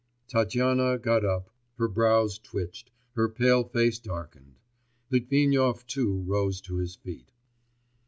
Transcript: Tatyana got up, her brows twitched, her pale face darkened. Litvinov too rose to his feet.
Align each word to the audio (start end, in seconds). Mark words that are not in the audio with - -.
Tatyana 0.27 0.97
got 0.97 1.23
up, 1.23 1.51
her 1.77 1.87
brows 1.87 2.39
twitched, 2.39 2.89
her 3.13 3.29
pale 3.29 3.63
face 3.63 3.99
darkened. 3.99 4.55
Litvinov 5.11 5.85
too 5.85 6.23
rose 6.23 6.59
to 6.61 6.77
his 6.77 6.95
feet. 6.95 7.31